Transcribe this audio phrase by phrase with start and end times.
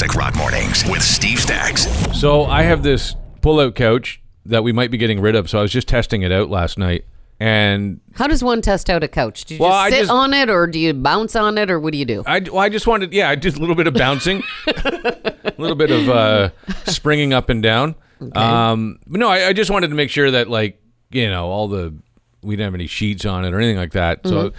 [0.00, 2.14] Classic Rock Mornings with Steve Stax.
[2.14, 5.50] So I have this pull-out couch that we might be getting rid of.
[5.50, 7.04] So I was just testing it out last night,
[7.38, 9.44] and How does one test out a couch?
[9.44, 11.78] Do you Well, just sit just- on it, or do you bounce on it, or
[11.78, 12.22] what do you do?
[12.24, 15.90] I, well, I just wanted, yeah, just a little bit of bouncing, a little bit
[15.90, 16.48] of uh,
[16.86, 17.94] springing up and down.
[18.34, 20.80] Um, but no, I, I just wanted to make sure that, like,
[21.10, 21.94] you know, all the
[22.40, 24.26] we didn't have any sheets on it or anything like that.
[24.26, 24.52] So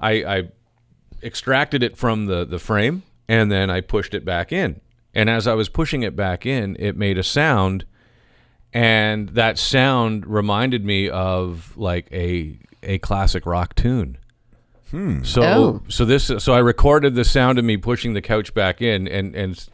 [0.00, 0.48] I, I
[1.22, 4.80] extracted it from the the frame and then I pushed it back in.
[5.16, 7.86] And as I was pushing it back in, it made a sound,
[8.72, 14.18] and that sound reminded me of like a a classic rock tune.
[15.24, 15.82] So Oh.
[15.88, 19.34] so this so I recorded the sound of me pushing the couch back in and
[19.34, 19.68] and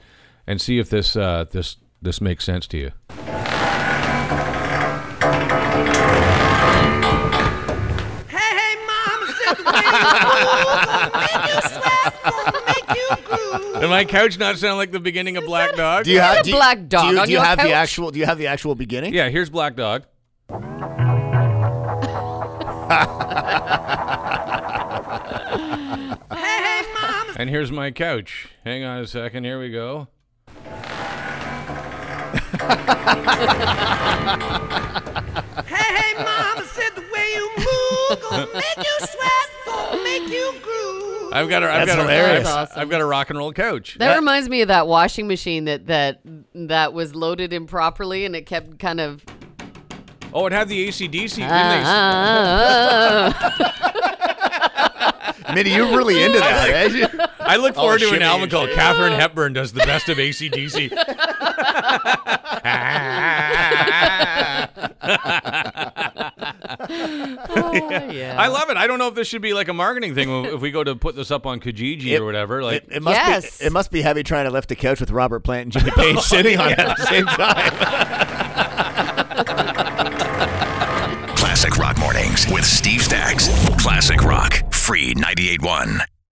[0.47, 2.91] and see if this uh, this this makes sense to you.
[8.29, 13.72] Hey, hey, mama said the way you move, make you sweat, gonna make you groove.
[13.83, 16.05] Did my couch not sound like the beginning of Black Dog?
[16.05, 17.59] Do you have a do you- black dog Do you, on do you your have
[17.59, 17.67] couch?
[17.67, 18.11] the actual?
[18.13, 19.13] Do you have the actual beginning?
[19.13, 20.05] yeah, here's Black Dog.
[25.53, 27.33] Hey, hey, mama.
[27.37, 28.49] And here's my couch.
[28.65, 29.45] Hang on a second.
[29.45, 30.09] Here we go.
[35.67, 40.53] Hey, hey, mama said the way you move, gonna make you sweat, gonna make you
[40.63, 40.82] groove.
[41.33, 42.47] I've got a, I've That's got hilarious.
[42.47, 42.81] A, I've, awesome.
[42.81, 43.97] I've got a rock and roll couch.
[43.99, 46.21] That reminds me of that washing machine that that
[46.55, 49.25] that was loaded improperly, and it kept kind of.
[50.35, 51.37] Oh, it had the ACDC.
[51.37, 51.51] Didn't?
[51.51, 53.33] Ah,
[55.55, 57.09] Minnie, you're really into that, eh?
[57.41, 58.77] I look forward to an album called shit.
[58.77, 60.91] Katharine Hepburn does the best of ACDC.
[67.51, 67.73] Oh,
[68.11, 68.37] yeah.
[68.39, 68.77] I love it.
[68.77, 70.95] I don't know if this should be like a marketing thing if we go to
[70.97, 72.63] put this up on Kijiji It- or whatever.
[72.63, 73.59] Like, It, it must Yes.
[73.61, 73.67] be.
[73.67, 76.19] It must be heavy trying to lift a couch with Robert Plant and Jimmy Page
[76.21, 77.73] sitting on it at the same time.
[81.37, 83.49] Classic Rock Mornings with Steve Stax.
[83.79, 86.01] Classic Rock, free 98.1.